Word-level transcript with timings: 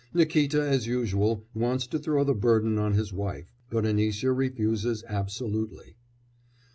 Nikíta, 0.15 0.59
as 0.59 0.87
usual, 0.87 1.45
wants 1.53 1.85
to 1.85 1.99
throw 1.99 2.23
the 2.23 2.33
burden 2.33 2.79
on 2.79 2.93
his 2.95 3.13
wife, 3.13 3.53
but 3.69 3.85
Anisya 3.85 4.35
refuses 4.35 5.03
absolutely. 5.07 5.95